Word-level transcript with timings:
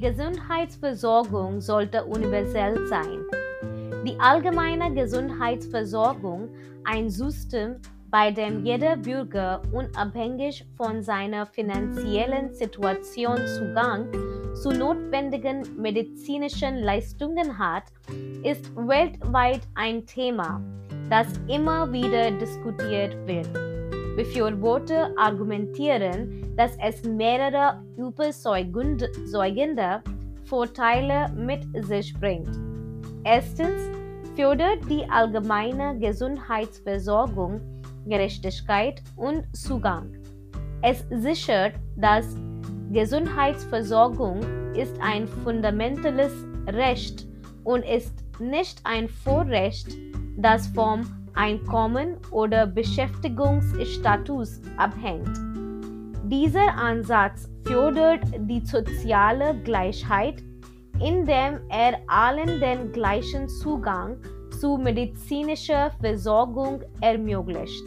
Gesundheitsversorgung 0.00 1.60
sollte 1.60 2.04
universell 2.04 2.86
sein. 2.86 3.24
Die 4.06 4.18
allgemeine 4.18 4.92
Gesundheitsversorgung, 4.92 6.48
ein 6.84 7.08
System, 7.08 7.76
bei 8.10 8.30
dem 8.30 8.64
jeder 8.64 8.96
Bürger 8.96 9.62
unabhängig 9.72 10.64
von 10.76 11.02
seiner 11.02 11.46
finanziellen 11.46 12.54
Situation 12.54 13.38
Zugang 13.46 14.06
zu 14.54 14.70
notwendigen 14.70 15.62
medizinischen 15.76 16.76
Leistungen 16.76 17.58
hat, 17.58 17.84
ist 18.44 18.74
weltweit 18.76 19.62
ein 19.74 20.06
Thema, 20.06 20.60
das 21.10 21.26
immer 21.48 21.92
wieder 21.92 22.30
diskutiert 22.30 23.16
wird. 23.26 23.83
Befürworter 24.16 25.10
argumentieren, 25.16 26.54
dass 26.56 26.76
es 26.82 27.02
mehrere 27.04 27.82
überzeugende 27.96 29.10
Vorteile 30.44 31.30
mit 31.34 31.64
sich 31.84 32.14
bringt. 32.20 32.50
Erstens 33.24 33.80
fördert 34.36 34.78
die 34.88 35.04
allgemeine 35.10 35.98
Gesundheitsversorgung 35.98 37.60
Gerechtigkeit 38.06 39.02
und 39.16 39.44
Zugang. 39.56 40.12
Es 40.82 41.04
sichert, 41.10 41.74
dass 41.96 42.36
Gesundheitsversorgung 42.92 44.40
ist 44.74 44.96
ein 45.00 45.26
fundamentales 45.26 46.32
Recht 46.68 47.26
und 47.64 47.82
ist 47.84 48.12
nicht 48.38 48.80
ein 48.84 49.08
Vorrecht, 49.08 49.96
das 50.36 50.66
vom 50.68 51.23
Einkommen 51.34 52.16
oder 52.30 52.66
Beschäftigungsstatus 52.66 54.60
abhängt. 54.76 55.36
Dieser 56.24 56.76
Ansatz 56.76 57.48
fördert 57.64 58.20
die 58.38 58.62
soziale 58.64 59.54
Gleichheit, 59.64 60.42
indem 61.00 61.58
er 61.68 61.98
allen 62.06 62.60
den 62.60 62.92
gleichen 62.92 63.48
Zugang 63.48 64.18
zu 64.60 64.76
medizinischer 64.76 65.90
Versorgung 66.00 66.82
ermöglicht. 67.00 67.82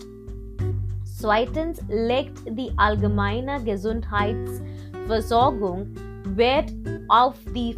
Zweitens 1.03 1.81
legt 1.89 2.39
die 2.49 2.73
allgemeine 2.77 3.63
Gesundheitsversorgung 3.63 5.95
Wert 6.35 6.73
auf 7.07 7.35
die 7.55 7.73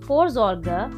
Vorsorge, 0.00 0.88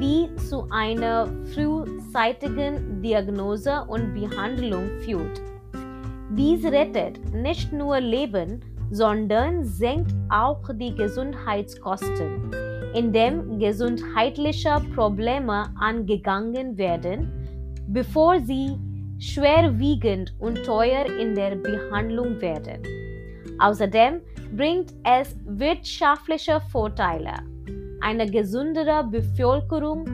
die 0.00 0.28
zu 0.36 0.66
einer 0.70 1.28
frühzeitigen 1.54 3.02
Diagnose 3.02 3.84
und 3.88 4.14
Behandlung 4.14 4.88
führt. 5.00 5.40
Dies 6.30 6.64
rettet 6.64 7.18
nicht 7.32 7.72
nur 7.72 8.00
Leben, 8.00 8.60
sondern 8.90 9.64
senkt 9.64 10.14
auch 10.30 10.62
die 10.74 10.94
Gesundheitskosten 10.94 12.50
indem 12.96 13.58
gesundheitliche 13.58 14.80
Probleme 14.94 15.66
angegangen 15.78 16.78
werden, 16.78 17.30
bevor 17.88 18.40
sie 18.40 18.78
schwerwiegend 19.18 20.34
und 20.38 20.64
teuer 20.64 21.04
in 21.20 21.34
der 21.34 21.56
Behandlung 21.56 22.40
werden. 22.40 22.82
Außerdem 23.58 24.22
bringt 24.56 24.94
es 25.04 25.36
wirtschaftliche 25.44 26.60
Vorteile. 26.72 27.34
Eine 28.00 28.30
gesündere 28.30 29.04
Bevölkerung 29.04 30.06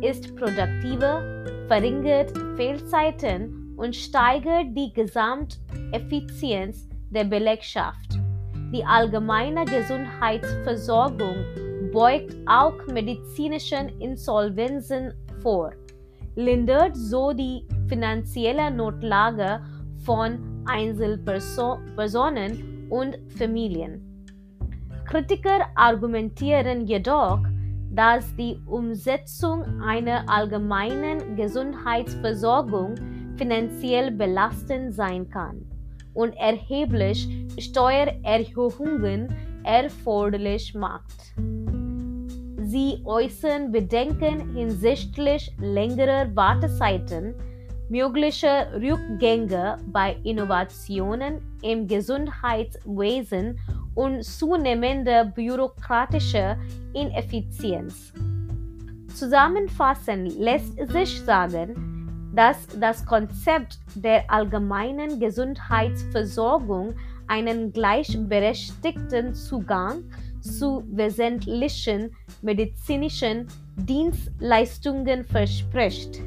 ist 0.00 0.34
produktiver, 0.36 1.44
verringert 1.68 2.32
Fehlzeiten 2.56 3.74
und 3.76 3.94
steigert 3.94 4.76
die 4.76 4.92
Gesamteffizienz 4.92 6.88
der 7.10 7.22
Belegschaft. 7.24 8.18
Die 8.72 8.84
allgemeine 8.84 9.64
Gesundheitsversorgung 9.64 11.36
beugt 11.92 12.34
auch 12.46 12.74
medizinischen 12.86 13.88
Insolvenzen 14.00 15.12
vor, 15.42 15.72
lindert 16.34 16.96
so 16.96 17.32
die 17.32 17.64
finanzielle 17.88 18.70
Notlage 18.70 19.60
von 20.04 20.64
Einzelpersonen 20.66 22.86
und 22.90 23.18
Familien. 23.36 24.07
Kritiker 25.08 25.70
argumentieren 25.74 26.86
jedoch, 26.86 27.40
dass 27.90 28.36
die 28.36 28.60
Umsetzung 28.66 29.80
einer 29.80 30.28
allgemeinen 30.28 31.34
Gesundheitsversorgung 31.34 32.94
finanziell 33.36 34.10
belastend 34.10 34.92
sein 34.94 35.30
kann 35.30 35.64
und 36.12 36.36
erheblich 36.36 37.26
Steuererhöhungen 37.58 39.34
erforderlich 39.64 40.74
macht. 40.74 41.32
Sie 42.64 43.00
äußern 43.06 43.72
Bedenken 43.72 44.54
hinsichtlich 44.54 45.50
längerer 45.58 46.36
Wartezeiten, 46.36 47.34
möglicher 47.88 48.72
Rückgänge 48.74 49.78
bei 49.86 50.16
Innovationen 50.24 51.40
im 51.62 51.86
Gesundheitswesen 51.86 53.58
und 53.94 54.22
zunehmender 54.22 55.24
bürokratischer 55.24 56.56
Ineffizienz. 56.92 58.12
Zusammenfassend 59.14 60.38
lässt 60.38 60.76
sich 60.90 61.20
sagen, 61.22 62.30
dass 62.34 62.66
das 62.78 63.04
Konzept 63.04 63.78
der 63.94 64.30
allgemeinen 64.30 65.18
Gesundheitsversorgung 65.18 66.94
einen 67.26 67.72
gleichberechtigten 67.72 69.34
Zugang 69.34 70.04
zu 70.40 70.84
wesentlichen 70.92 72.14
medizinischen 72.42 73.48
Dienstleistungen 73.76 75.24
verspricht. 75.24 76.20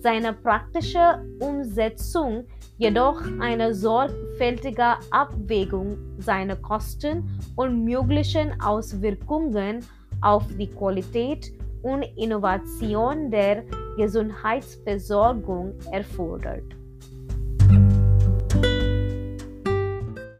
Seine 0.00 0.32
praktische 0.32 1.22
Umsetzung 1.40 2.46
jedoch 2.78 3.20
eine 3.38 3.74
sorgfältige 3.74 4.96
Abwägung 5.10 5.98
seiner 6.18 6.56
Kosten 6.56 7.28
und 7.56 7.84
möglichen 7.84 8.58
Auswirkungen 8.62 9.84
auf 10.22 10.44
die 10.58 10.68
Qualität 10.68 11.52
und 11.82 12.02
Innovation 12.16 13.30
der 13.30 13.64
Gesundheitsversorgung 13.98 15.74
erfordert. 15.92 16.79